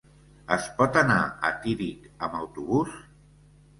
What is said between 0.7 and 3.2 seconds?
pot anar a Tírig amb autobús?